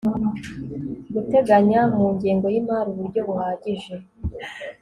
Guteganya 1.13 1.81
mu 1.95 2.05
ngengo 2.13 2.45
y 2.53 2.57
imari 2.61 2.87
uburyo 2.91 3.19
buhagije 3.27 3.93